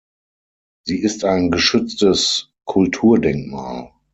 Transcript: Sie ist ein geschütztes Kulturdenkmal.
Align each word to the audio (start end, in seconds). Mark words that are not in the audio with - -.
Sie 0.87 0.99
ist 0.99 1.23
ein 1.25 1.51
geschütztes 1.51 2.49
Kulturdenkmal. 2.65 3.93